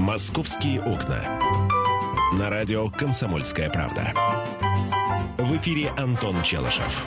[0.00, 1.38] «Московские окна».
[2.38, 4.14] На радио «Комсомольская правда».
[5.36, 7.04] В эфире Антон Челышев.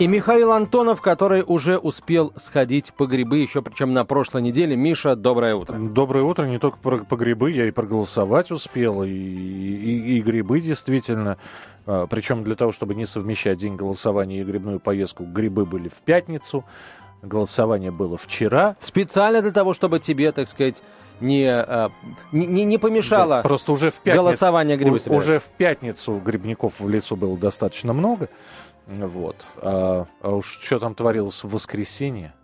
[0.00, 4.74] И Михаил Антонов, который уже успел сходить по грибы, еще причем на прошлой неделе.
[4.74, 5.78] Миша, доброе утро.
[5.78, 6.46] Доброе утро.
[6.46, 11.38] Не только по, по грибы, я и проголосовать успел, и, и, и грибы действительно.
[11.86, 16.02] А, причем для того, чтобы не совмещать день голосования и грибную поездку, грибы были в
[16.02, 16.64] пятницу,
[17.22, 18.74] голосование было вчера.
[18.80, 20.82] Специально для того, чтобы тебе, так сказать,
[21.20, 21.90] не, а,
[22.32, 26.88] не, не помешало да, просто уже в пятницу, голосование грибы Уже в пятницу грибников в
[26.88, 28.28] лесу было достаточно много.
[28.86, 29.36] Вот.
[29.56, 32.34] А, а уж что там творилось в воскресенье?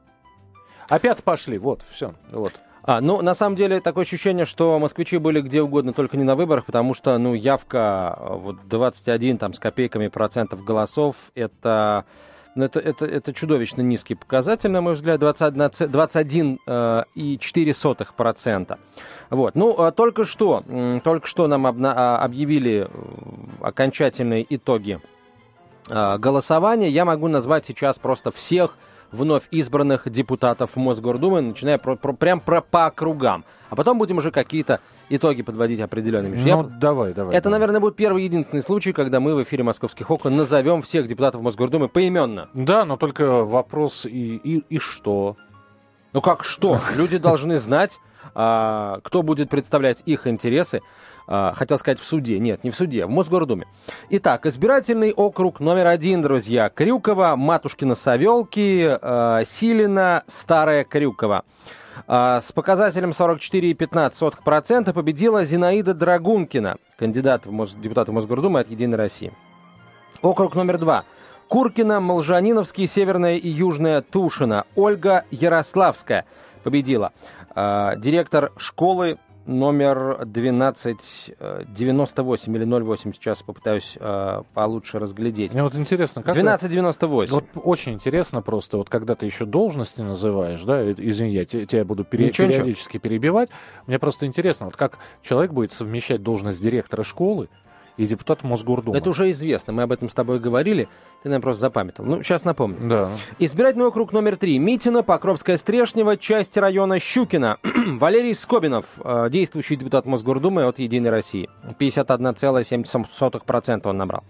[0.89, 2.55] Опять пошли, вот, все, вот.
[2.83, 6.35] А, ну, на самом деле, такое ощущение, что москвичи были где угодно, только не на
[6.35, 12.07] выборах, потому что, ну, явка а, вот 21 там с копейками процентов голосов, это,
[12.65, 15.87] это, это, это чудовищно низкий показатель, на мой взгляд, 21,4%.
[15.89, 17.75] 21, э, и 4
[18.17, 18.79] процента.
[19.31, 19.55] Вот.
[19.55, 20.65] Ну, а только что,
[21.05, 22.89] только что нам обна- объявили э,
[23.61, 25.01] окончательные итоги
[25.89, 28.77] Э, голосования, я могу назвать сейчас просто всех
[29.13, 33.45] вновь избранных депутатов Мосгордумы, начиная про, про, прям про, по округам.
[33.71, 36.37] А потом будем уже какие-то итоги подводить определенными.
[36.37, 37.35] Ну, я, давай, давай.
[37.35, 37.59] Это, давай.
[37.59, 41.89] наверное, будет первый единственный случай, когда мы в эфире «Московских окон» назовем всех депутатов Мосгордумы
[41.89, 42.49] поименно.
[42.55, 45.37] Да, но только вопрос и, и, и что?
[46.13, 46.81] Ну как что?
[46.97, 47.99] Люди должны знать,
[48.35, 50.81] а, кто будет представлять их интересы.
[51.31, 52.39] А, хотел сказать в суде.
[52.39, 53.67] Нет, не в суде, в Мосгордуме.
[54.09, 56.71] Итак, избирательный округ номер один, друзья.
[56.71, 61.45] Крюкова, Матушкина, Савелки, э, Силина, Старая Крюкова.
[62.07, 67.75] Э, с показателем 44,15% победила Зинаида Драгункина, кандидат в Мос...
[67.75, 69.31] депутата Мосгордумы от «Единой России».
[70.23, 71.05] Округ номер два.
[71.49, 74.65] Куркина, Молжаниновский, Северная и Южная Тушина.
[74.75, 76.25] Ольга Ярославская
[76.63, 77.13] победила.
[77.55, 79.19] Э, директор школы
[79.49, 85.55] номер 1298 или 08, сейчас попытаюсь э, получше разглядеть.
[85.55, 86.37] Мне вот интересно, как...
[86.37, 87.35] 1298.
[87.35, 92.05] Вот очень интересно просто, вот когда ты еще должности называешь, да, извини, я тебя буду
[92.05, 93.03] пере, ничего, периодически ничего.
[93.03, 93.51] перебивать,
[93.87, 97.49] мне просто интересно, вот как человек будет совмещать должность директора школы
[97.99, 98.97] и депутат Мосгордумы.
[98.97, 100.89] Это уже известно, мы об этом с тобой говорили,
[101.23, 102.09] ты, наверное, просто запамятовал.
[102.09, 102.79] Ну, сейчас напомню.
[102.89, 103.11] Да.
[103.39, 104.59] Избирательный округ номер три.
[104.59, 107.59] Митина, Покровская Стрешнева, часть района Щукина.
[107.99, 111.51] Валерий Скобинов, э, действующий депутат Мосгордумы от «Единой России».
[111.79, 114.25] 51,7% он набрал.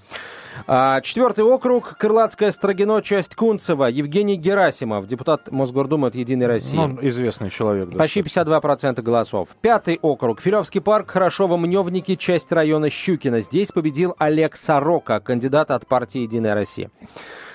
[0.67, 6.77] А, четвертый округ, Крылатская Строгино, часть Кунцева, Евгений Герасимов, депутат Мосгордумы от «Единой России».
[6.77, 7.97] Ну, известный человек.
[7.97, 9.51] Почти 52% голосов.
[9.61, 13.41] Пятый округ, Филевский парк, Хорошово-Мневники, часть района Щукина.
[13.41, 16.91] Здесь победил Олег Сорока, кандидат от партии «Единая Россия».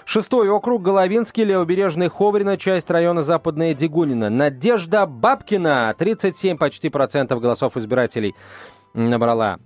[0.05, 4.29] Шестой округ, Головинский, Левобережный Ховрина, часть района Западная Дегунина.
[4.29, 8.35] Надежда Бабкина, 37 почти процентов голосов избирателей
[8.93, 9.59] набрала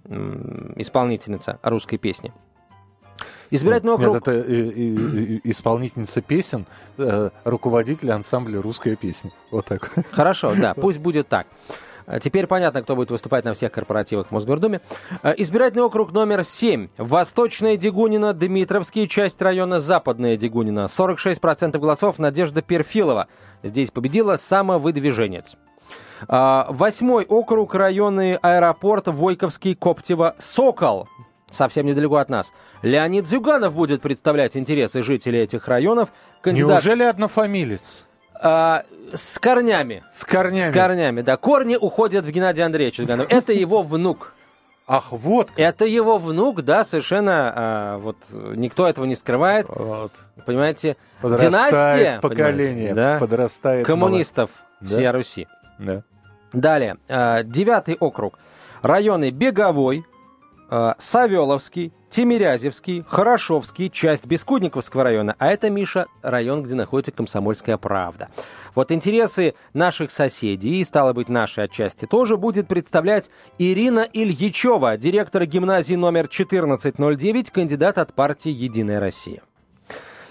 [0.75, 2.33] исполнительница русской песни.
[3.49, 4.13] Избирательный округ...
[4.13, 6.65] Нет, это э, э, исполнительница песен,
[6.97, 9.31] э, руководитель ансамбля «Русская песня».
[9.51, 9.91] Вот так.
[10.11, 11.47] Хорошо, да, пусть будет так.
[12.05, 14.79] А теперь понятно, кто будет выступать на всех корпоративах в Мосгордуме.
[15.23, 16.87] Избирательный округ номер 7.
[16.97, 20.85] Восточная Дегунина, Дмитровский, часть района Западная Дегунина.
[20.85, 23.27] 46% голосов Надежда Перфилова.
[23.61, 25.57] Здесь победила самовыдвиженец.
[26.29, 31.09] Восьмой округ, районы аэропорт, Войковский, Коптево, Сокол
[31.49, 32.51] совсем недалеко от нас.
[32.81, 36.09] Леонид Зюганов будет представлять интересы жителей этих районов.
[36.41, 36.83] Кандидат...
[36.83, 38.05] Неужели однофамилец?
[38.39, 40.03] А, с корнями.
[40.11, 40.69] С корнями.
[40.69, 41.37] С корнями, да.
[41.37, 43.27] Корни уходят в Геннадия Андреевича Зюганова.
[43.29, 44.33] Это его внук.
[44.89, 45.49] Ах, вот.
[45.49, 45.59] Как.
[45.59, 49.65] Это его внук, да, совершенно, а, вот никто этого не скрывает.
[49.67, 50.13] Вот.
[50.45, 54.89] Понимаете, подрастает династия, поколение, да, подрастает коммунистов мало...
[54.89, 55.11] всей да.
[55.11, 55.47] Руси.
[55.77, 56.03] Да.
[56.53, 58.39] Далее, а, девятый округ.
[58.81, 60.05] Районы Беговой,
[60.69, 65.35] Савеловский, Тимирязевский, Хорошовский, часть Бескудниковского района.
[65.39, 68.29] А это, Миша, район, где находится Комсомольская правда.
[68.75, 75.45] Вот интересы наших соседей и, стало быть, нашей отчасти тоже будет представлять Ирина Ильичева, директор
[75.45, 79.41] гимназии номер 1409, кандидат от партии «Единая Россия».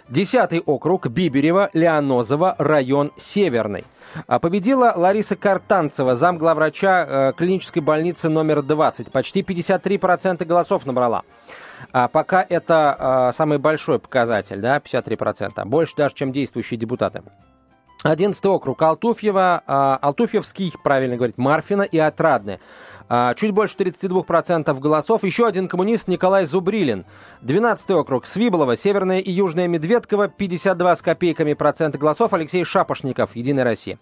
[0.08, 3.84] Десятый округ Биберева, Леонозово, район Северный.
[4.28, 9.10] А победила Лариса Картанцева, замглавврача э, клинической больницы номер 20.
[9.10, 11.22] Почти 53% голосов набрала.
[11.92, 15.64] А пока это э, самый большой показатель, да, 53%.
[15.64, 17.22] Больше даже, чем действующие депутаты.
[18.04, 22.60] 11 округ Алтуфьева, а, Алтуфьевский, правильно говорить, Марфина и Отрадное.
[23.08, 25.22] А, чуть больше 32% голосов.
[25.22, 27.04] Еще один коммунист Николай Зубрилин.
[27.42, 32.32] 12 округ Свиблова, Северная и Южная Медведково, 52 с копейками процента голосов.
[32.32, 33.98] Алексей Шапошников, Единая Россия.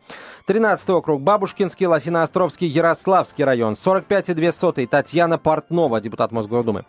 [0.46, 6.84] 13 округ Бабушкинский, Лосиноостровский, Ярославский район, 45,2 Татьяна Портнова, депутат Мосгордумы.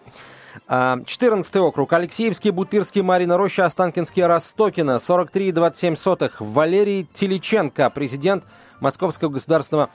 [0.69, 1.91] 14 округ.
[1.91, 4.97] Алексеевский, Бутырский, Марина Роща, Останкинский, Ростокино.
[4.97, 6.31] 43,27.
[6.39, 8.45] Валерий Теличенко, президент
[8.79, 9.89] Московского государственного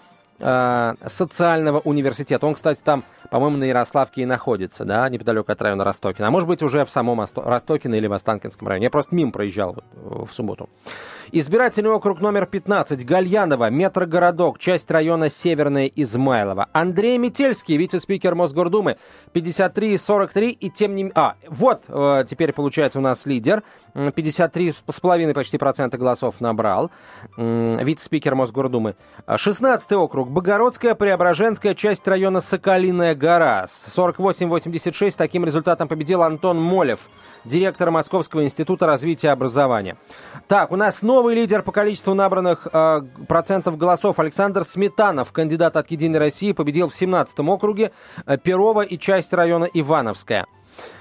[1.07, 2.47] социального университета.
[2.47, 6.29] Он, кстати, там, по-моему, на Ярославке и находится, да, неподалеку от района Ростокина.
[6.29, 8.85] А может быть, уже в самом Ростокино или в Останкинском районе.
[8.85, 10.69] Я просто мимо проезжал вот, э, в субботу.
[11.33, 13.05] Избирательный округ номер 15.
[13.05, 16.67] Гальянова, метрогородок, часть района Северная Измайлова.
[16.73, 18.97] Андрей Метельский, вице-спикер Мосгордумы,
[19.33, 20.51] 53-43.
[20.51, 21.13] И тем не.
[21.15, 23.63] А, вот э, теперь получается у нас лидер.
[23.95, 26.91] 53,5 почти процента голосов набрал.
[27.37, 28.97] Вице-спикер Мосгордумы.
[29.35, 30.31] 16 округ.
[30.31, 33.67] Богородская, Преображенская, часть района Соколиная гора.
[33.67, 35.15] 48-86.
[35.17, 37.09] Таким результатом победил Антон Молев
[37.45, 39.97] директора Московского института развития образования.
[40.49, 44.19] Так, у нас новый лидер по количеству набранных э, процентов голосов.
[44.19, 47.93] Александр Сметанов, кандидат от «Единой России», победил в 17-м округе
[48.27, 50.47] э, Перова и часть района Ивановская.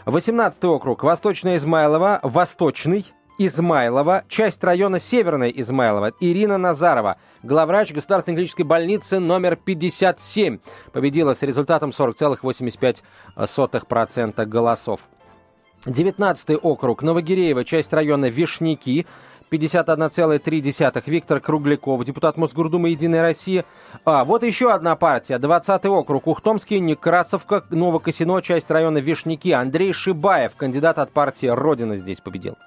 [0.06, 3.06] 18 округ, Восточная Измайлова, Восточный,
[3.42, 10.60] Измайлова, часть района Северная Измайлова, Ирина Назарова, главврач Государственной клинической больницы номер 57,
[10.92, 15.00] победила с результатом 40,85% голосов.
[15.86, 19.08] 19 округ, Новогиреево, часть района Вишняки,
[19.50, 21.04] 51,3.
[21.06, 23.64] Виктор Кругляков, депутат Мосгордумы «Единая Россия».
[24.04, 25.40] А, вот еще одна партия.
[25.40, 26.28] 20 округ.
[26.28, 29.54] Ухтомский, Некрасовка, Новокосино, часть района Вишняки.
[29.54, 32.58] Андрей Шибаев, кандидат от партии «Родина» здесь победил.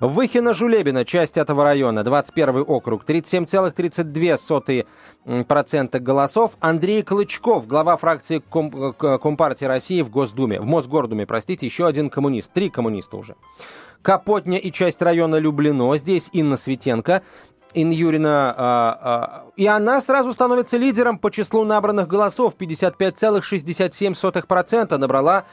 [0.00, 6.52] Выхино-Жулебина, часть этого района, 21 округ, 37,32% голосов.
[6.60, 12.52] Андрей Клычков, глава фракции Ком- Компартии России в Госдуме, в Мосгордуме, простите, еще один коммунист,
[12.52, 13.34] три коммуниста уже.
[14.02, 17.22] Капотня и часть района Люблино, здесь Инна Светенко,
[17.74, 22.54] Инна Юрина, а, а, и она сразу становится лидером по числу набранных голосов.
[22.58, 25.46] 55,67% набрала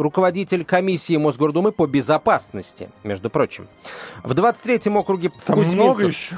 [0.00, 3.68] руководитель комиссии Мосгордумы по безопасности, между прочим.
[4.24, 5.86] В 23-м округе Там Кузьминков...
[5.86, 6.36] много еще?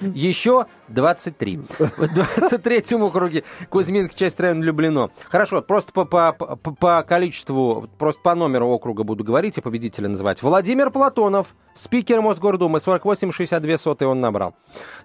[0.00, 1.56] Еще 23.
[1.58, 5.10] В 23-м округе Кузьминк, часть района Люблено.
[5.30, 10.08] Хорошо, просто по, по, по, по количеству, просто по номеру округа буду говорить и победителя
[10.08, 10.42] называть.
[10.42, 14.54] Владимир Платонов, спикер Мосгордумы, 48,62 он набрал.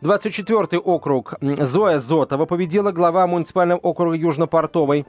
[0.01, 5.05] 24-й округ Зоя Зотова победила глава муниципального округа Южнопортовой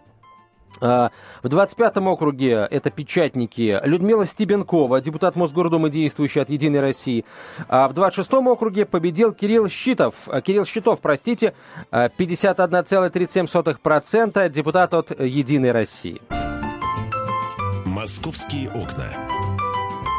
[0.82, 1.10] в
[1.44, 7.24] 25-м округе это печатники Людмила Стебенкова, депутат Мосгордумы, действующий от «Единой России».
[7.68, 11.54] А в 26-м округе победил Кирилл Щитов, а, Кирилл Щитов, простите,
[11.92, 16.20] 51,37%, депутат от «Единой России».
[17.84, 19.06] «Московские окна».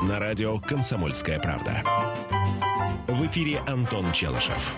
[0.07, 1.83] На радио «Комсомольская правда».
[3.07, 4.75] В эфире Антон Челышев.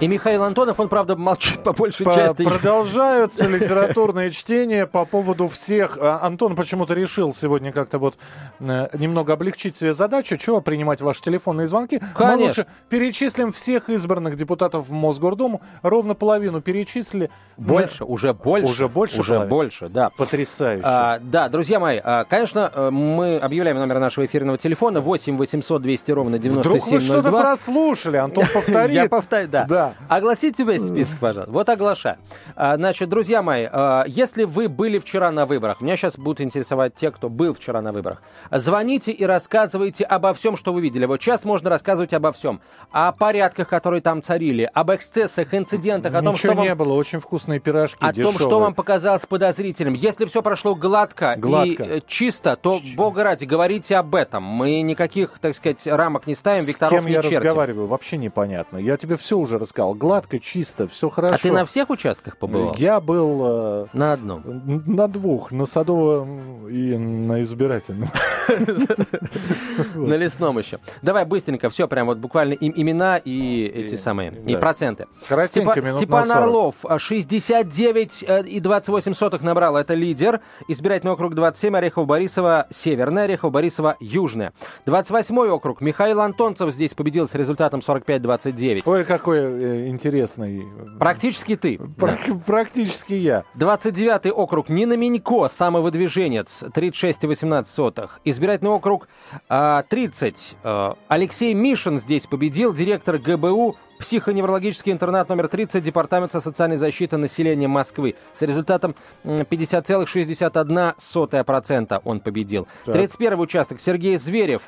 [0.00, 2.42] И Михаил Антонов, он, правда, молчит по большей по части.
[2.42, 5.96] Продолжаются литературные чтения по поводу всех.
[6.00, 8.16] А, Антон почему-то решил сегодня как-то вот
[8.58, 10.36] э, немного облегчить себе задачу.
[10.36, 12.00] Чего принимать ваши телефонные звонки?
[12.14, 12.36] Конечно.
[12.36, 15.62] Мы лучше перечислим всех избранных депутатов в Мосгордуму.
[15.82, 17.30] Ровно половину перечислили.
[17.56, 18.10] Больше, мы...
[18.10, 18.72] уже больше.
[18.72, 19.20] Уже больше?
[19.20, 19.50] Уже половины.
[19.50, 20.10] больше, да.
[20.10, 20.82] Потрясающе.
[20.84, 25.80] А, да, друзья мои, а, конечно, э, мы объявляем номер нашего эфирного телефона 8 800
[25.80, 26.60] 200 ровно 9702.
[26.60, 28.94] Вдруг вы что-то прослушали, Антон повторит.
[28.94, 29.64] Я повторю, да.
[29.68, 29.83] Да.
[30.08, 31.52] Огласите весь список, пожалуйста.
[31.52, 32.16] Вот оглашаю.
[32.56, 36.94] А, значит, друзья мои, а, если вы были вчера на выборах, меня сейчас будут интересовать
[36.94, 41.06] те, кто был вчера на выборах, звоните и рассказывайте обо всем, что вы видели.
[41.06, 42.60] Вот сейчас можно рассказывать обо всем.
[42.90, 46.78] О порядках, которые там царили, об эксцессах, инцидентах, Ничего о том, что не вам...
[46.78, 48.38] было, очень вкусные пирожки, О дешевые.
[48.38, 49.94] том, что вам показалось подозрительным.
[49.94, 51.82] Если все прошло гладко, гладко.
[51.82, 54.42] и э, чисто, то, бога ради, говорите об этом.
[54.42, 57.36] Мы никаких, так сказать, рамок не ставим, Викторов С кем я черти.
[57.36, 58.78] разговариваю, вообще непонятно.
[58.78, 59.73] Я тебе все уже рассказал.
[59.76, 61.34] Гладко, чисто, все хорошо.
[61.34, 62.74] А ты на всех участках побывал?
[62.78, 63.40] Я был...
[63.44, 64.62] Э, на одном?
[64.86, 65.52] На двух.
[65.52, 68.10] На Садовом и на Избирательном.
[69.94, 70.80] На лесном еще.
[71.02, 75.06] Давай быстренько, все прям вот буквально имена и эти самые, и проценты.
[75.24, 80.40] Степан Орлов, 69,28 набрал, это лидер.
[80.68, 84.52] Избирательный округ 27, Орехов-Борисова, Северная, Орехов-Борисова, Южная.
[84.86, 88.82] 28 округ, Михаил Антонцев здесь победил с результатом 45-29.
[88.84, 90.64] Ой, какой э, интересный.
[90.98, 91.80] Практически ты.
[92.46, 93.44] Практически я.
[93.54, 98.10] 29 округ, Нина Минько, самовыдвиженец, 36,18.
[98.34, 99.06] Избирательный округ
[99.48, 100.56] э, 30.
[100.64, 107.68] Э, Алексей Мишин здесь победил, директор ГБУ психоневрологический интернат номер 30 Департамента социальной защиты населения
[107.68, 108.16] Москвы.
[108.32, 112.66] С результатом 50,61% он победил.
[112.84, 112.96] Так.
[112.96, 114.62] 31 участок Сергей Зверев.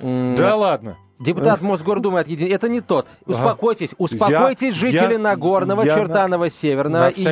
[0.00, 0.96] Да ладно.
[1.18, 2.52] Депутат Мосгордумы от Единой...
[2.52, 3.06] Это не тот.
[3.26, 6.48] Успокойтесь, успокойтесь, я, жители я, Нагорного, я Чертанова.
[6.48, 7.22] Северного и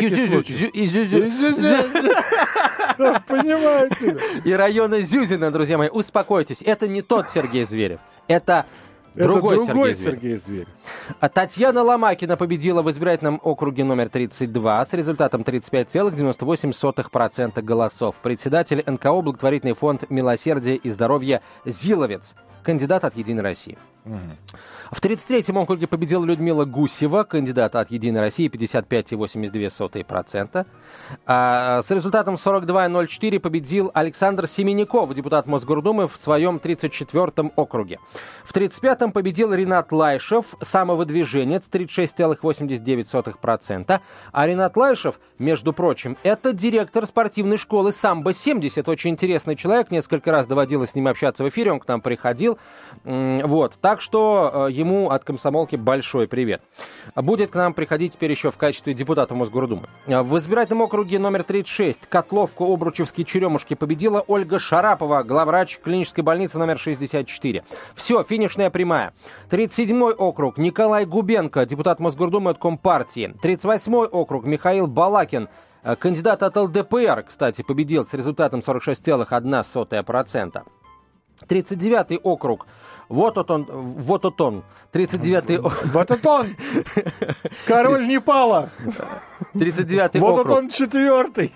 [3.26, 4.18] Понимаете?
[4.44, 5.88] И района Зюзина, друзья мои.
[5.88, 8.00] Успокойтесь, это не тот Сергей Зверев.
[8.26, 8.66] Это
[9.14, 10.66] Другой, Это другой Сергей, Сергей Зверь.
[11.18, 18.14] А Татьяна Ломакина победила в избирательном округе номер 32 с результатом 35,98% голосов.
[18.22, 22.36] Председатель НКО благотворительный фонд «Милосердие и здоровье» Зиловец,
[22.68, 23.78] кандидат от «Единой России».
[24.04, 24.18] Угу.
[24.92, 30.66] В 33-м округе победила Людмила Гусева, кандидат от «Единой России», 55,82%.
[31.26, 38.00] А с результатом 42,04 победил Александр Семеняков, депутат Мосгордумы, в своем 34-м округе.
[38.44, 44.00] В 35-м победил Ренат Лайшев, самовыдвиженец, 36,89%.
[44.32, 48.90] А Ренат Лайшев, между прочим, это директор спортивной школы «Самбо-70».
[48.90, 52.57] Очень интересный человек, несколько раз доводилось с ним общаться в эфире, он к нам приходил.
[53.04, 56.60] Вот, так что э, ему от комсомолки большой привет.
[57.14, 59.88] Будет к нам приходить теперь еще в качестве депутата Мосгордумы.
[60.06, 66.78] В избирательном округе номер 36 Котловку, Обручевские Черемушки победила Ольга Шарапова, главврач клинической больницы номер
[66.78, 67.64] 64.
[67.94, 69.14] Все, финишная прямая.
[69.50, 73.34] 37-й округ Николай Губенко, депутат Мосгордумы от Компартии.
[73.42, 75.48] 38-й округ Михаил Балакин,
[75.98, 80.62] Кандидат от ЛДПР, кстати, победил с результатом 46,1%.
[81.48, 82.66] 39-й округ
[83.08, 85.58] вот он, вот он, 39-й...
[85.92, 86.48] Вот он!
[87.66, 88.70] Король Непала!
[89.54, 90.46] 39-й округ.
[90.46, 91.52] Вот он четвертый!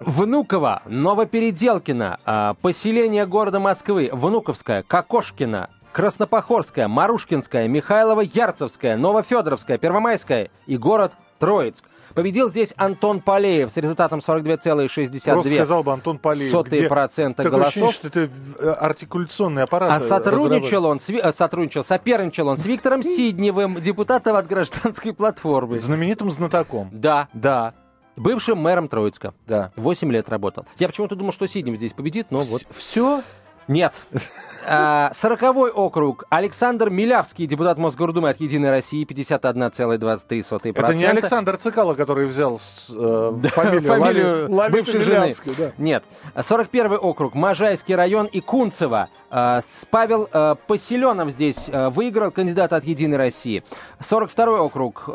[0.00, 11.12] Внуково, Новопеределкино, а, поселение города Москвы, Внуковская, Кокошкина, Краснопохорская, Марушкинская, Михайлова-Ярцевская, Новофедоровская, Первомайская и город
[11.38, 11.84] Троицк.
[12.14, 16.50] Победил здесь Антон Полеев с результатом 42,62 Просто сказал бы Антон Полеев.
[16.50, 17.68] Сотые процента голосов.
[17.68, 19.90] Ощущение, что это э, артикуляционный аппарат.
[19.92, 25.78] А сотрудничал он, сви, э, сотрудничал, соперничал он с Виктором Сидневым, депутатом от гражданской платформы.
[25.78, 26.88] Знаменитым знатоком.
[26.92, 27.28] Да.
[27.32, 27.74] Да.
[28.16, 29.32] Бывшим мэром Троицка.
[29.46, 29.72] Да.
[29.76, 30.66] Восемь лет работал.
[30.78, 32.62] Я почему-то думал, что Сиднев здесь победит, но вот.
[32.70, 33.22] Все?
[33.68, 33.94] Нет.
[34.64, 36.24] А, сороковой округ.
[36.28, 40.72] Александр Милявский, депутат Мосгордумы от «Единой России», 51,23%.
[40.78, 42.58] Это не Александр Цикало, который взял э,
[43.48, 45.34] фамилию, фамилию Лали, бывшей жены.
[45.58, 45.72] Да.
[45.78, 46.04] Нет.
[46.40, 47.34] 41 округ.
[47.34, 49.08] Можайский район и Кунцево.
[49.30, 53.64] А, Павел а, Поселенов здесь выиграл, кандидат от «Единой России».
[53.98, 55.10] 42 округ.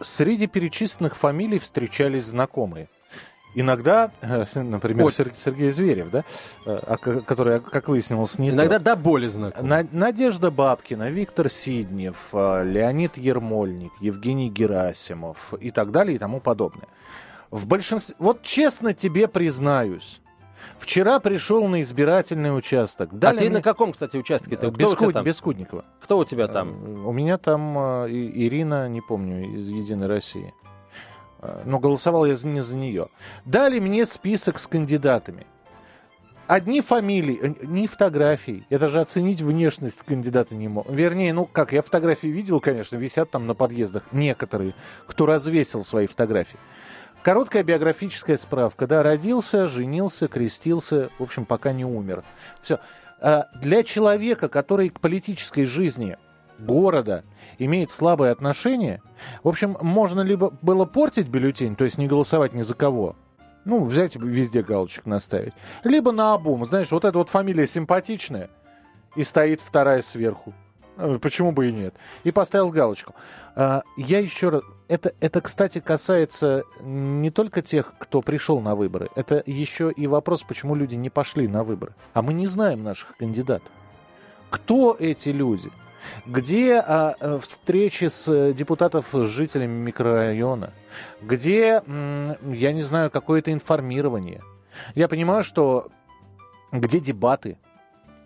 [0.00, 2.88] Среди перечисленных фамилий встречались знакомые.
[3.60, 4.12] Иногда,
[4.54, 5.12] например, Ой.
[5.12, 6.24] Сергей Зверев, да,
[6.64, 6.96] э,
[7.26, 9.68] который, как выяснилось, не Иногда до боли знаком.
[9.90, 16.86] Надежда Бабкина, Виктор Сиднев, э, Леонид Ермольник, Евгений Герасимов и так далее и тому подобное.
[17.50, 18.14] В большинстве...
[18.20, 20.20] Вот честно тебе признаюсь,
[20.78, 23.10] Вчера пришел на избирательный участок.
[23.12, 23.58] А Дали а ты мне...
[23.58, 24.56] на каком, кстати, участке?
[24.56, 24.70] Ты?
[24.70, 25.10] Бескуд...
[25.10, 25.84] Кто Бескудникова.
[26.00, 27.06] Кто у тебя там?
[27.06, 30.54] У меня там э, Ирина, не помню, из «Единой России».
[31.64, 33.08] Но голосовал я не за нее.
[33.44, 35.46] Дали мне список с кандидатами.
[36.48, 38.64] Одни фамилии, э, не фотографии.
[38.70, 40.88] Это же оценить внешность кандидата не мог.
[40.88, 44.72] Вернее, ну как, я фотографии видел, конечно, висят там на подъездах некоторые,
[45.06, 46.58] кто развесил свои фотографии.
[47.22, 48.86] Короткая биографическая справка.
[48.86, 52.24] Да, родился, женился, крестился, в общем, пока не умер.
[52.62, 52.78] Все.
[53.20, 56.16] А для человека, который к политической жизни
[56.58, 57.24] города
[57.58, 59.02] имеет слабое отношение,
[59.42, 63.16] в общем, можно либо было портить бюллетень, то есть не голосовать ни за кого,
[63.64, 65.52] ну, взять везде галочек наставить,
[65.84, 68.50] либо на обум, знаешь, вот эта вот фамилия симпатичная,
[69.16, 70.54] и стоит вторая сверху.
[70.98, 71.94] Э, почему бы и нет?
[72.24, 73.14] И поставил галочку.
[73.54, 74.62] А, я еще раз...
[74.88, 79.08] Это, это, кстати, касается не только тех, кто пришел на выборы.
[79.14, 81.94] Это еще и вопрос, почему люди не пошли на выборы.
[82.14, 83.70] А мы не знаем наших кандидатов.
[84.50, 85.70] Кто эти люди?
[86.26, 90.72] Где а, э, встречи с э, депутатов с жителями микрорайона?
[91.22, 94.42] Где, я не знаю, какое-то информирование?
[94.94, 95.88] Я понимаю, что
[96.72, 97.58] где дебаты?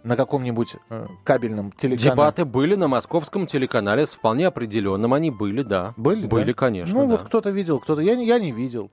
[0.05, 2.11] на каком-нибудь э, кабельном телеканале.
[2.11, 5.95] Дебаты были на московском телеканале, с вполне определенным они были, да.
[5.97, 6.27] Были?
[6.27, 6.55] Были, да?
[6.55, 6.95] конечно.
[6.95, 7.13] Ну, да.
[7.13, 8.01] вот кто-то видел, кто-то...
[8.01, 8.91] Я, я не видел.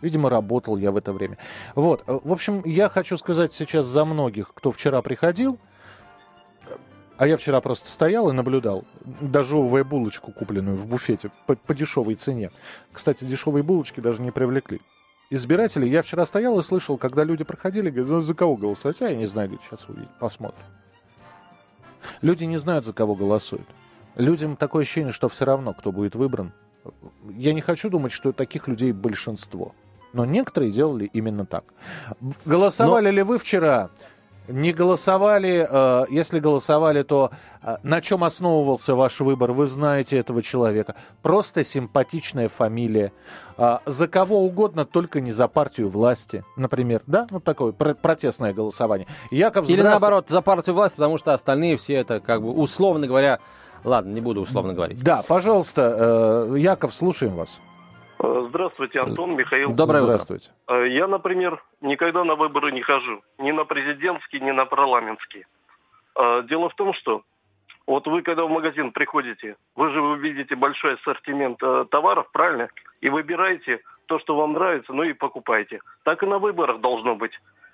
[0.00, 1.38] Видимо, работал я в это время.
[1.74, 2.02] Вот.
[2.06, 5.58] В общем, я хочу сказать сейчас за многих, кто вчера приходил,
[7.22, 8.84] а я вчера просто стоял и наблюдал,
[9.20, 12.50] дожевывая булочку, купленную в буфете по, по дешевой цене.
[12.92, 14.80] Кстати, дешевые булочки даже не привлекли
[15.30, 15.88] избирателей.
[15.88, 19.00] Я вчера стоял и слышал, когда люди проходили, говорят, ну за кого голосовать?
[19.02, 20.64] А я не знаю, сейчас увидим, посмотрим.
[22.22, 23.68] Люди не знают, за кого голосуют.
[24.16, 26.52] Людям такое ощущение, что все равно, кто будет выбран.
[27.30, 29.76] Я не хочу думать, что таких людей большинство.
[30.12, 31.66] Но некоторые делали именно так.
[32.44, 33.10] Голосовали Но...
[33.12, 33.90] ли вы вчера
[34.48, 37.30] не голосовали, э, если голосовали, то
[37.62, 39.52] э, на чем основывался ваш выбор?
[39.52, 40.94] Вы знаете этого человека.
[41.22, 43.12] Просто симпатичная фамилия.
[43.56, 47.02] Э, за кого угодно, только не за партию власти, например.
[47.06, 49.06] Да, ну такое протестное голосование.
[49.30, 53.38] Яков, Или наоборот, за партию власти, потому что остальные все это, как бы, условно говоря,
[53.84, 55.02] ладно, не буду условно говорить.
[55.02, 57.60] Да, пожалуйста, Яков, слушаем вас.
[58.22, 59.72] Э, здравствуйте, Антон, Михаил.
[59.72, 60.50] Доброе Здравствуйте.
[60.64, 60.84] утро.
[60.84, 63.22] Э, я, например, никогда на выборы не хожу.
[63.38, 65.46] Ни на президентские, ни на парламентские.
[66.14, 67.22] Э, дело в том, что
[67.86, 71.58] вот вы, когда в магазин приходите, вы же увидите большой ассортимент
[71.90, 72.68] товаров, правильно?
[73.00, 75.80] И выбираете то, что вам нравится, ну и покупаете.
[76.04, 77.32] Так и на выборах должно быть.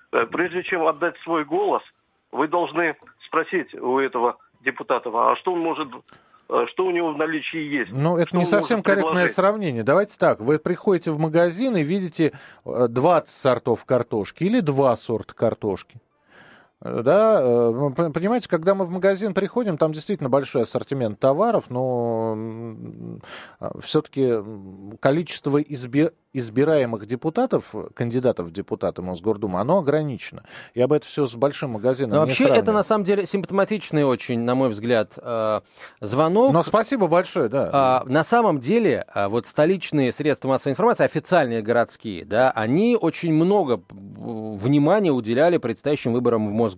[0.09, 1.83] Прежде чем отдать свой голос,
[2.31, 6.28] вы должны спросить у этого депутата, а что он может Э,
[6.67, 7.91] что у него в наличии есть.
[7.91, 9.35] Ну, это не совсем корректное предложить.
[9.35, 9.83] сравнение.
[9.83, 12.33] Давайте так, вы приходите в магазин и видите
[12.65, 16.01] 20 э, сортов картошки или два сорта картошки.
[16.81, 22.37] Э, да, ну, понимаете, когда мы в магазин приходим, там действительно большой ассортимент товаров, но
[23.81, 24.35] все-таки
[24.99, 30.43] количество изби избираемых депутатов, кандидатов в депутаты Мосгордумы, оно ограничено.
[30.75, 34.39] Я бы это все с большим магазином Но Вообще это на самом деле симптоматичный очень,
[34.41, 35.61] на мой взгляд, э,
[36.01, 36.53] звонок.
[36.53, 37.69] Но спасибо большое, да.
[37.73, 43.33] А, на самом деле а, вот столичные средства массовой информации, официальные городские, да, они очень
[43.33, 46.68] много внимания уделяли предстоящим выборам в Мосгордуму.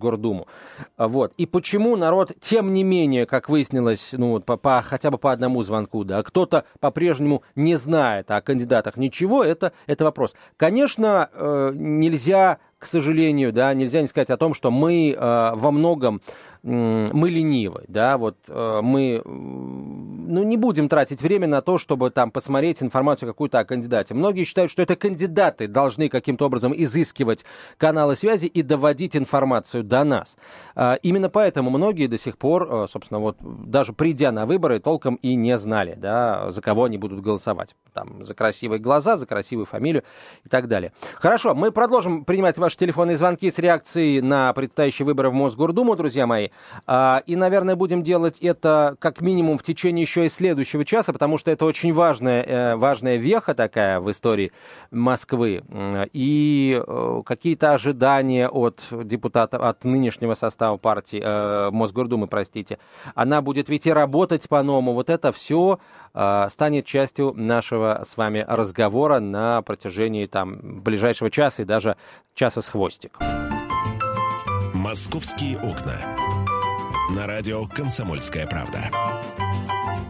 [0.96, 1.32] А, вот.
[1.36, 5.62] И почему народ, тем не менее, как выяснилось, ну по, по, хотя бы по одному
[5.62, 10.34] звонку, да, кто-то по-прежнему не знает о кандидатах ничего, это, это вопрос.
[10.56, 15.16] Конечно, э, нельзя, к сожалению, да, нельзя не сказать о том, что мы э,
[15.54, 16.20] во многом
[16.62, 22.30] мы ленивы, да, вот э, мы, ну, не будем тратить время на то, чтобы там
[22.30, 24.14] посмотреть информацию какую-то о кандидате.
[24.14, 27.44] Многие считают, что это кандидаты должны каким-то образом изыскивать
[27.78, 30.36] каналы связи и доводить информацию до нас.
[30.76, 35.16] А, именно поэтому многие до сих пор, э, собственно, вот даже придя на выборы, толком
[35.16, 37.74] и не знали, да, за кого они будут голосовать.
[37.92, 40.04] Там, за красивые глаза, за красивую фамилию
[40.44, 40.92] и так далее.
[41.16, 46.24] Хорошо, мы продолжим принимать ваши телефонные звонки с реакцией на предстоящие выборы в Мосгордуму, друзья
[46.24, 46.50] мои.
[46.86, 51.38] А, и, наверное, будем делать это как минимум в течение еще и следующего часа, потому
[51.38, 54.52] что это очень важная, э, важная веха такая в истории
[54.90, 55.62] Москвы.
[56.12, 62.78] И э, какие-то ожидания от депутатов, от нынешнего состава партии, э, Мосгордумы, простите,
[63.14, 64.92] она будет ведь и работать по-новому.
[64.92, 65.78] Вот это все
[66.48, 71.96] станет частью нашего с вами разговора на протяжении там ближайшего часа и даже
[72.34, 73.22] часа с хвостиком.
[74.74, 76.41] «Московские окна»
[77.14, 78.90] на радио «Комсомольская правда».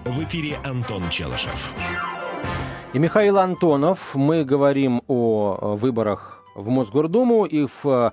[0.05, 1.73] В эфире Антон Челышев.
[2.93, 4.15] И Михаил Антонов.
[4.15, 8.13] Мы говорим о выборах в Мосгордуму и в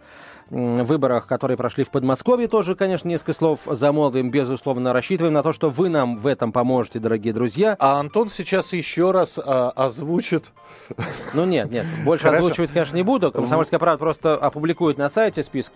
[0.49, 4.31] выборах, которые прошли в Подмосковье, тоже, конечно, несколько слов замолвим.
[4.31, 7.75] Безусловно, рассчитываем на то, что вы нам в этом поможете, дорогие друзья.
[7.79, 10.51] А Антон сейчас еще раз а, озвучит.
[11.33, 12.43] Ну нет, нет, больше Хорошо.
[12.43, 13.31] озвучивать, конечно, не буду.
[13.31, 15.73] Комсомольская правда просто опубликует на сайте список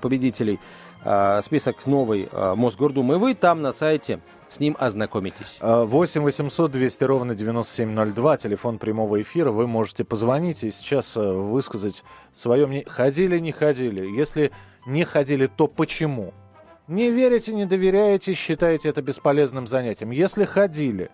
[0.00, 0.58] победителей,
[1.04, 3.14] а, список новый а, Мосгордумы.
[3.14, 5.58] И вы там на сайте с ним ознакомитесь.
[5.60, 9.50] 8 800 200 ровно 9702, телефон прямого эфира.
[9.50, 12.86] Вы можете позвонить и сейчас э, высказать свое мнение.
[12.88, 14.06] Ходили, не ходили.
[14.06, 14.50] Если
[14.86, 16.32] не ходили, то почему?
[16.86, 20.10] Не верите, не доверяете, считаете это бесполезным занятием.
[20.10, 21.10] Если ходили,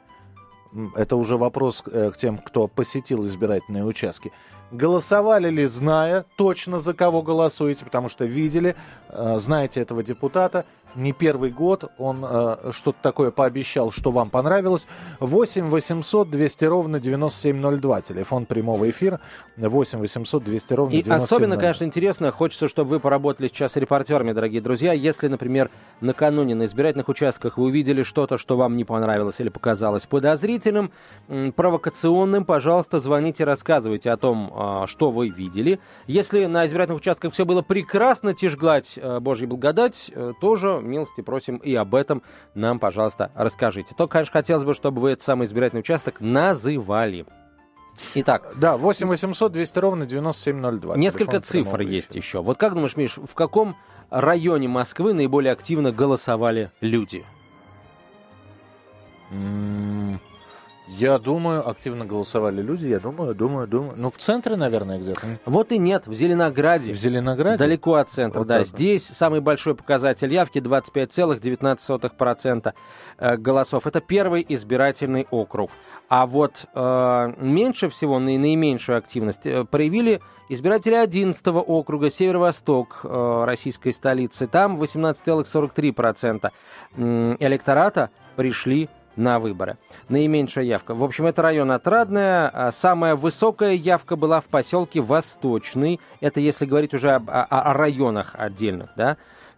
[0.94, 4.32] это уже вопрос э, к тем, кто посетил избирательные участки.
[4.70, 8.76] Голосовали ли, зная точно за кого голосуете, потому что видели,
[9.08, 10.64] э, знаете этого депутата,
[10.96, 14.86] не первый год, он э, что-то такое пообещал, что вам понравилось.
[15.20, 19.20] 8 800 200 ровно 9702, телефон прямого эфира.
[19.56, 21.24] 8 800 200 ровно И 9702.
[21.24, 24.92] особенно, конечно, интересно, хочется, чтобы вы поработали сейчас репортерами, дорогие друзья.
[24.92, 30.06] Если, например, накануне на избирательных участках вы увидели что-то, что вам не понравилось или показалось
[30.06, 30.90] подозрительным,
[31.56, 35.80] провокационным, пожалуйста, звоните, рассказывайте о том, а, что вы видели.
[36.06, 41.20] Если на избирательных участках все было прекрасно, тишь гладь, э, Божья благодать, э, тоже милости
[41.20, 42.22] просим и об этом
[42.54, 43.94] нам, пожалуйста, расскажите.
[43.96, 47.26] То, конечно, хотелось бы, чтобы вы этот самый избирательный участок называли.
[48.14, 50.96] Итак, Да, 8 800 200 ровно 9702.
[50.96, 52.42] Несколько цифр есть еще.
[52.42, 53.76] Вот как думаешь, Миш, в каком
[54.10, 57.24] районе Москвы наиболее активно голосовали люди?
[60.86, 62.86] Я думаю, активно голосовали люди.
[62.86, 63.94] Я думаю, думаю, думаю.
[63.96, 65.38] Ну, в центре, наверное, где-то.
[65.46, 66.92] Вот и нет, в Зеленограде.
[66.92, 67.56] В Зеленограде.
[67.58, 68.58] Далеко от центра, Вот да.
[68.58, 68.66] вот.
[68.68, 72.74] Здесь самый большой показатель явки 25,19%
[73.18, 73.86] э, голосов.
[73.86, 75.70] Это первый избирательный округ.
[76.08, 80.20] А вот э, меньше всего, наи- наименьшую активность э, проявили
[80.50, 84.46] избиратели 11 округа, северо-восток э, российской столицы.
[84.46, 86.50] Там 18,43%
[86.96, 89.76] м, электората пришли на выборы.
[90.08, 90.94] Наименьшая явка.
[90.94, 92.48] В общем, это район Отрадная.
[92.48, 96.00] А Самая высокая явка была в поселке Восточный.
[96.20, 99.16] Это если говорить уже об- о, о районах отдельных, да.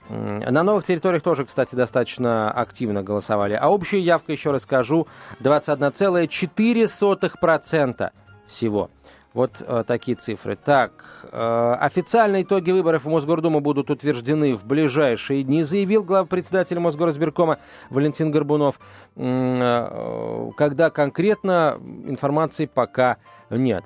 [0.08, 3.58] На новых территориях тоже, кстати, достаточно активно голосовали.
[3.60, 5.08] А общая явка, еще раз скажу,
[5.40, 8.10] 21,4%
[8.46, 8.88] всего.
[9.36, 10.56] Вот э, такие цифры.
[10.56, 10.92] Так,
[11.30, 17.58] э, официальные итоги выборов в Мосгордуму будут утверждены в ближайшие дни, заявил главпредседатель Мосгорсберкома
[17.90, 18.80] Валентин Горбунов.
[19.14, 23.35] М, э, Когда конкретно информации пока нет.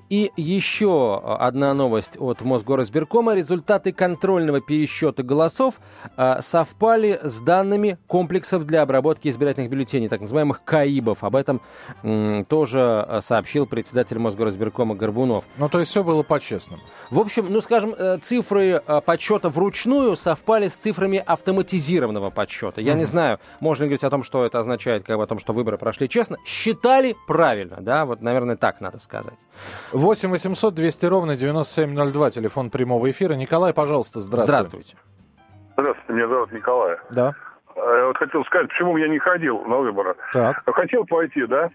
[0.08, 3.34] И еще одна новость от Мосгорсберкома.
[3.34, 5.74] Результаты контрольного пересчета голосов
[6.16, 11.22] э, совпали с данными комплексов для обработки избирательных бюллетеней, так называемых КАИБов.
[11.24, 11.60] Об этом
[12.02, 15.44] м, тоже э, сообщил председатель Мосгорсберкома Горбунов.
[15.58, 16.82] Ну, то есть все было по-честному.
[17.10, 22.80] В общем, ну, скажем, э, цифры э, подсчета вручную совпали с цифрами автоматизированного подсчета.
[22.80, 25.52] Я не знаю, можно говорить о том, что это означает, как бы о том, что
[25.52, 26.38] выборы прошли честно.
[26.46, 29.34] Считали правильно, да, вот, наверное, так надо сказать.
[29.92, 33.34] 8 800 200 ровно 9702, телефон прямого эфира.
[33.34, 34.52] Николай, пожалуйста, здравствуйте.
[34.68, 34.96] Здравствуйте.
[35.76, 36.96] Здравствуйте, меня зовут Николай.
[37.10, 37.34] Да,
[37.76, 40.14] А Я вот хотел сказать, почему я не ходил на выборы.
[40.32, 40.62] так.
[40.74, 41.70] Хотел пойти, да?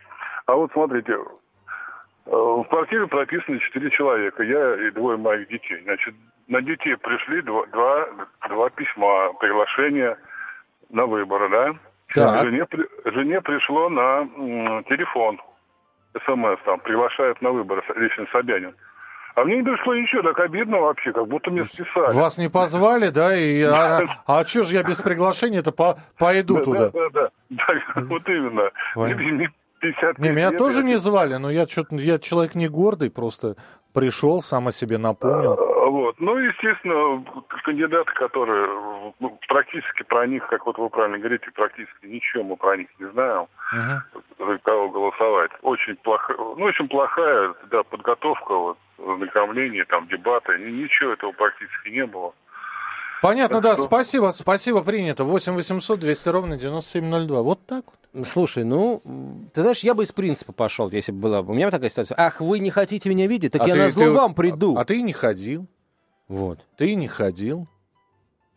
[0.45, 5.81] А вот смотрите, э, в квартире прописано четыре человека, я и двое моих детей.
[5.83, 6.13] Значит,
[6.47, 8.05] на детей пришли два, два,
[8.49, 10.17] два письма, приглашения
[10.91, 11.73] на выборы, да?
[12.13, 12.43] Так.
[12.45, 15.41] Жене, при- жене пришло на м, телефон
[16.25, 18.75] СМС, там, приглашает на выборы лично Собянин.
[19.35, 22.15] А мне не пришло ничего, так обидно вообще, как будто мне списали.
[22.15, 23.35] Вас не позвали, да?
[23.35, 26.89] И, а, а что же я без приглашения-то по, пойду да, туда?
[26.89, 28.71] Да, да, да, Да, вот именно.
[29.93, 33.09] 50 Не, меня лет, тоже я- не звали, но я что-то я человек не гордый,
[33.11, 33.55] просто
[33.93, 35.53] пришел, сам о себе напомнил.
[35.53, 36.15] А, Вот.
[36.19, 37.23] Ну, естественно,
[37.63, 38.67] кандидаты, которые
[39.19, 43.05] ну, практически про них, как вот вы правильно говорите, практически ничего мы про них не
[43.11, 44.01] знаем, Мгм.
[44.39, 45.51] за кого голосовать.
[45.61, 51.89] Очень плохая, ну, очень плохая да, подготовка, вот, знакомление, там, дебаты, ни- ничего этого практически
[51.89, 52.33] не было.
[53.25, 55.23] Понятно, Так да, что- спасибо, спасибо, принято.
[55.23, 57.41] 8 800 200 ровно 9702.
[57.41, 58.27] Вот так вот.
[58.27, 59.01] Слушай, ну,
[59.53, 62.15] ты знаешь, я бы из принципа пошел, если бы была бы у меня такая ситуация.
[62.17, 64.77] Ах, вы не хотите меня видеть, так А я ты- на зло ты- вам приду.
[64.77, 65.65] А, а ты не ходил.
[66.27, 66.59] Вот.
[66.77, 67.67] Ты не ходил.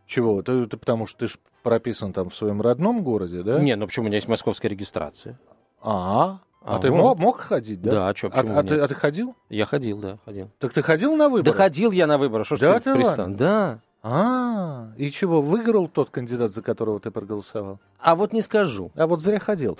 [0.06, 0.42] Чего?
[0.42, 3.58] Ты, ты потому что ты ж прописан там в своем родном городе, да?
[3.60, 5.38] Не, ну почему у меня есть московская регистрация?
[5.82, 6.96] А, а, А ты вот.
[6.96, 7.90] мог, мог ходить, да?
[7.90, 8.84] Да, а чё, а, почему а ты, нет?
[8.84, 9.34] а ты ходил?
[9.48, 10.50] Я ходил, да, ходил.
[10.58, 11.44] Так ты ходил на выборы?
[11.44, 13.28] Да ходил я на выборы, что ж Да ты ты пристал?
[13.28, 13.80] Да.
[14.02, 17.78] А, и чего, выиграл тот кандидат, за которого ты проголосовал?
[18.00, 18.92] А вот не скажу.
[18.96, 19.76] А вот зря ходил.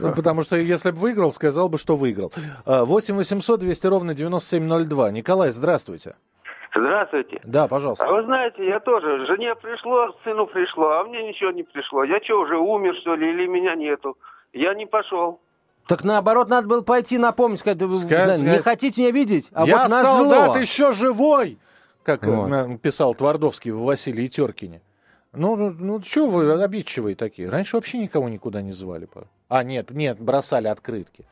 [0.00, 2.32] Ну, Потому что если бы выиграл, сказал бы, что выиграл.
[2.64, 5.10] А, 8 800 200 ровно 9702.
[5.10, 6.16] Николай, здравствуйте.
[6.74, 7.40] Здравствуйте.
[7.44, 8.06] Да, А пожалуйста.
[8.06, 12.04] вы знаете, я тоже, жене пришло, сыну пришло, а мне ничего не пришло.
[12.04, 14.16] Я что, уже умер, что ли, или меня нету?
[14.52, 15.40] Я не пошел.
[15.88, 19.66] Так наоборот, надо было пойти напомнить, сказать, вы, Сказать, не сказать, хотите меня видеть, а
[19.66, 20.56] Я вот на солдат зло.
[20.58, 21.58] еще живой!
[22.18, 22.80] Как э, Вот.
[22.80, 24.80] писал Твардовский в Василии Теркине.
[25.32, 27.48] Ну, ну, ну что вы обидчивые такие?
[27.48, 29.08] Раньше вообще никого никуда не звали.
[29.48, 31.24] А, нет, нет, бросали открытки.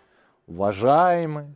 [0.47, 1.55] Уважаемые,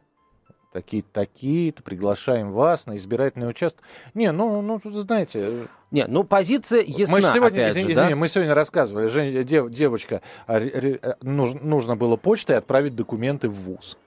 [0.72, 3.84] такие такие-то, приглашаем вас на избирательный участок.
[4.14, 5.68] Не, ну, ну, знаете...
[5.92, 8.16] Не, ну позиция ясна, мы сегодня, опять извини, же, извини, да?
[8.16, 13.54] мы сегодня рассказывали, Жень, дев- девочка, а, э, нуж- нужно было почтой отправить документы в
[13.54, 13.98] ВУЗ.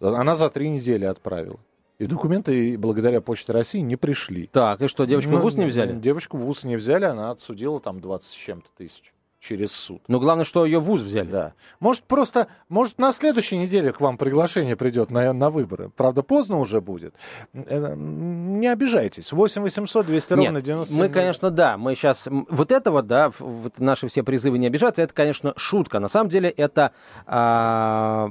[0.00, 1.60] Она за три недели отправила.
[2.00, 4.46] И документы, благодаря Почте России, не пришли.
[4.46, 5.92] Так, и что, девочку в Ну, ВУЗ не взяли?
[5.92, 10.02] Девочку в ВУЗ не взяли, она отсудила там 20 с чем-то тысяч через суд.
[10.08, 11.30] Ну, главное, что ее в ВУЗ взяли.
[11.30, 11.52] Да.
[11.78, 15.90] Может, просто, может, на следующей неделе к вам приглашение придет на, на выборы.
[15.94, 17.14] Правда, поздно уже будет.
[17.52, 19.32] Э, Не обижайтесь.
[19.32, 20.98] 8 800 200 ровно Нет, 97.
[21.02, 22.28] мы, конечно, да, мы сейчас...
[22.30, 26.00] Вот это вот, да, в- вот наши все призывы не обижаться, это, конечно, шутка.
[26.00, 26.92] На самом деле это...
[27.26, 28.30] а,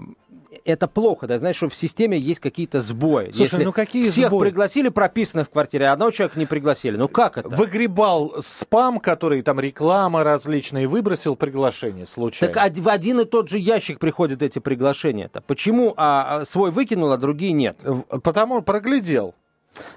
[0.65, 3.25] это плохо, да, знаешь, что в системе есть какие-то сбои.
[3.31, 4.49] Слушай, Если ну какие всех сбои?
[4.49, 6.97] пригласили прописанных в квартире, а одного человека не пригласили.
[6.97, 7.49] Ну как это?
[7.49, 12.53] Выгребал спам, который там реклама различная, и выбросил приглашение случайно.
[12.53, 15.41] Так в один и тот же ящик приходят эти приглашения-то.
[15.41, 17.77] Почему а, а, свой выкинул, а другие нет?
[18.23, 19.35] Потому проглядел.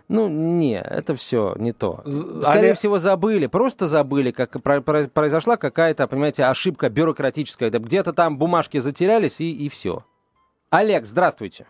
[0.08, 2.02] Ну, не, это все не то.
[2.42, 3.46] Скорее Олег- всего, забыли.
[3.46, 7.70] Просто забыли, как про- про- произошла какая-то, понимаете, ошибка бюрократическая.
[7.70, 10.04] Где-то там бумажки затерялись, и, и все.
[10.72, 11.66] Олег, здравствуйте.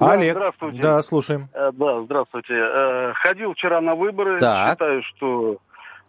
[0.00, 0.32] Да, Олег.
[0.32, 0.80] здравствуйте.
[0.80, 1.48] Да, слушаем.
[1.52, 2.54] Э, Да, здравствуйте.
[2.56, 4.40] Э, Ходил вчера на выборы.
[4.40, 4.72] Так.
[4.72, 5.58] Считаю, что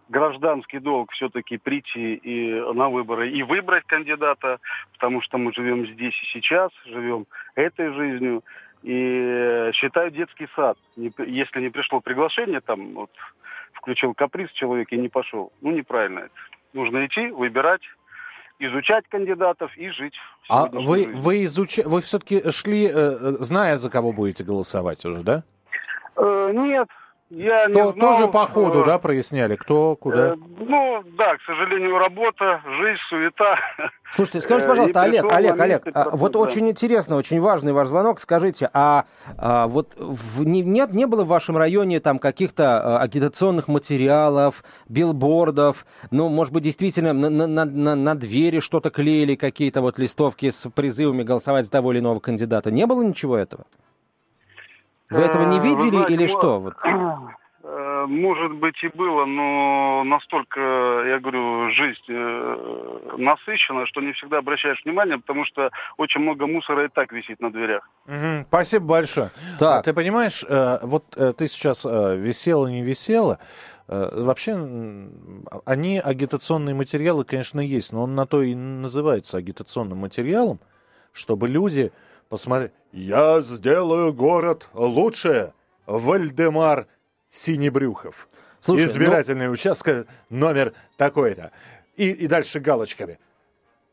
[0.08, 4.60] гражданский долг все-таки прийти и на выборы и выбрать кандидата,
[4.94, 8.44] потому что мы живем здесь и сейчас, живем этой жизнью.
[8.82, 10.78] И считаю детский сад.
[10.96, 13.12] Если не пришло приглашение, там вот,
[13.74, 15.52] включил каприз человек и не пошел.
[15.62, 16.32] Ну, неправильно это.
[16.72, 17.82] Нужно идти, выбирать,
[18.64, 20.14] изучать кандидатов и жить.
[20.50, 21.84] А вы, вы, изуча...
[21.86, 25.44] вы все-таки шли, э, э, зная, за кого будете голосовать уже, да?
[26.16, 26.88] Э, нет,
[27.36, 30.34] я не То- знал, тоже по ходу, э, да, проясняли, кто, куда?
[30.34, 33.58] Э, ну, да, к сожалению, работа, жизнь, суета.
[34.16, 36.40] Слушайте, скажите, Э, пожалуйста, и Олег, Олег, Олег, а, вот да.
[36.40, 38.20] очень интересно, очень важный ваш звонок.
[38.20, 39.06] Скажите, а,
[39.38, 44.64] а вот в- не, нет, не было в вашем районе там каких-то а, агитационных материалов,
[44.88, 49.98] билбордов, ну, может быть, действительно на, на, на- на- на двери что-то клеили, какие-то вот
[49.98, 52.70] листовки с призывами голосовать за того или иного кандидата?
[52.72, 53.64] Не было ничего этого?
[55.14, 56.60] Вы этого не Э, видели знаете, или что?
[56.60, 56.74] Вот.
[57.64, 64.40] э, Может быть и было, но настолько, я говорю, жизнь э, насыщена, что не всегда
[64.40, 67.88] обращаешь внимание, потому что очень много мусора и так висит на дверях.
[68.06, 69.32] Мгм, Спасибо большое.
[69.60, 69.80] Так.
[69.80, 70.44] А ты понимаешь,
[70.82, 73.40] вот ты сейчас висела, не висела.
[73.88, 74.54] Вообще,
[75.66, 80.60] они, агитационные материалы, конечно, есть, но он на то и называется агитационным материалом,
[81.12, 81.92] чтобы люди
[82.34, 82.72] посмотрели.
[82.92, 85.54] Я сделаю город лучше.
[85.86, 86.88] Вальдемар
[87.30, 88.28] Синебрюхов.
[88.62, 91.52] Слушай, ну- Избирательный участок номер такой-то.
[91.96, 93.20] И, и дальше галочками.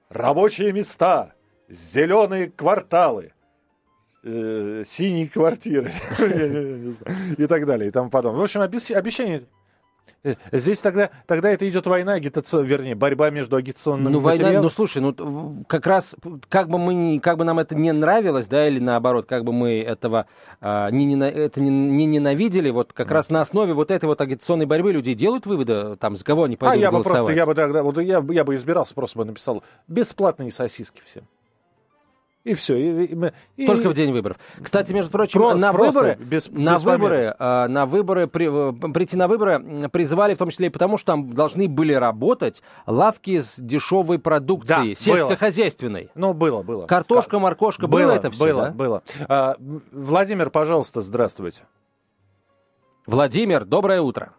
[0.08, 1.34] Рабочие места,
[1.68, 3.32] зеленые кварталы,
[4.24, 5.90] э, синие квартиры
[7.38, 8.40] и так далее и тому подобное.
[8.40, 9.44] В общем, обещ- обещание.
[10.52, 14.62] Здесь тогда, тогда это идет война, агитацион, вернее, борьба между агитационными Ну, война, материалами.
[14.64, 16.14] ну, слушай, ну, как раз,
[16.48, 19.80] как бы мы, как бы нам это не нравилось, да, или наоборот, как бы мы
[19.80, 20.26] этого
[20.60, 24.20] а, не, нена- это не, не ненавидели, вот как раз на основе вот этой вот
[24.20, 27.18] агитационной борьбы люди делают выводы, там, за кого они пойдут а я бы голосовать.
[27.20, 31.00] просто, я бы тогда, вот я, бы- я бы избирался, просто бы написал бесплатные сосиски
[31.04, 31.24] всем.
[32.42, 32.76] И все.
[33.04, 34.38] И, и Только в день выборов.
[34.62, 38.48] Кстати, между прочим, Просто- на просто выборы, без- на без выборы, а, на выборы, при-
[38.48, 42.62] э, прийти на выборы призывали в том числе и потому, что там должны были работать
[42.86, 46.08] лавки с дешевой продукцией, Да, сельскохозяйственной.
[46.14, 46.86] Ну, было, было.
[46.86, 48.70] Картошка, моркошка, было, это все, Было, да?
[48.70, 49.02] было.
[49.28, 49.56] А,
[49.92, 51.64] Владимир, пожалуйста, здравствуйте.
[53.06, 54.32] Владимир, доброе утро.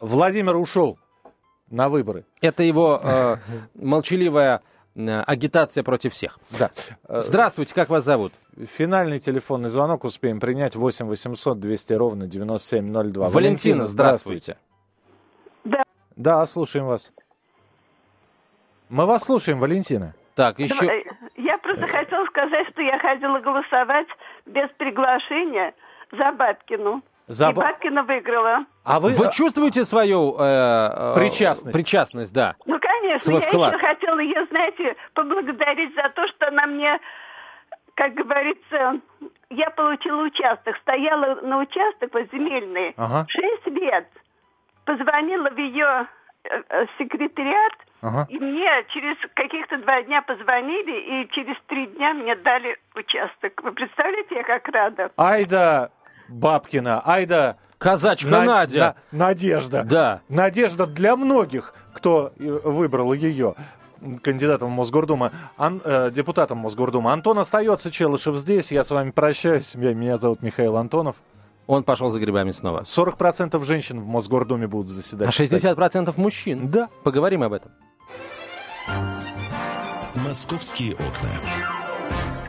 [0.00, 0.98] Владимир ушел
[1.70, 2.24] на выборы.
[2.40, 3.36] Это его э,
[3.74, 4.60] молчаливая э,
[4.98, 6.38] агитация против всех.
[6.58, 6.70] Да.
[7.08, 8.32] Э, Здравствуйте, как вас зовут?
[8.76, 13.28] Финальный телефонный звонок успеем принять 8 800 200 ровно 9702.
[13.28, 14.56] Валентина, здравствуйте.
[15.64, 15.82] Да.
[16.16, 17.12] Да, слушаем вас.
[18.88, 20.14] Мы вас слушаем, Валентина.
[20.34, 20.74] Так, еще...
[20.80, 21.04] Давай,
[21.36, 24.06] Я просто хотела сказать, что я ходила голосовать
[24.46, 25.74] без приглашения
[26.10, 27.02] за Бабкину.
[27.26, 28.64] За И Ба- Бабкина выиграла.
[28.84, 29.10] А вы...
[29.12, 30.34] Вы чувствуете свою...
[30.38, 31.76] э, э, Причастность.
[31.76, 32.56] Причастность, да.
[32.64, 32.77] Ну,
[33.08, 33.74] конечно, я вклад.
[33.74, 36.98] еще хотела ее, знаете, поблагодарить за то, что она мне,
[37.94, 39.00] как говорится,
[39.50, 43.26] я получила участок, стояла на участок вот земельный Ага.
[43.28, 44.08] шесть лет.
[44.84, 46.06] Позвонила в ее
[46.44, 48.26] э, э, секретариат, Ага.
[48.30, 53.60] и мне через каких-то два дня позвонили, и через три дня мне дали участок.
[53.62, 55.10] Вы представляете, я как рада.
[55.16, 55.90] Айда
[56.28, 57.56] Бабкина, Айда...
[57.78, 58.96] Казачка На- Надя.
[59.12, 59.84] На- Надежда.
[59.84, 60.20] Да.
[60.28, 63.54] Надежда для многих, кто э, выбрал ее.
[64.22, 67.10] кандидатом в Мосгордуму, ан, э, депутатом Мосгордумы.
[67.12, 68.70] Антон остается, Челышев здесь.
[68.70, 69.74] Я с вами прощаюсь.
[69.74, 71.16] Я, меня зовут Михаил Антонов.
[71.66, 72.82] Он пошел за грибами снова.
[72.82, 75.28] 40% женщин в Мосгордуме будут заседать.
[75.28, 76.70] А 60% мужчин?
[76.70, 76.88] Да.
[77.04, 77.72] Поговорим об этом.
[80.14, 81.77] «Московские окна».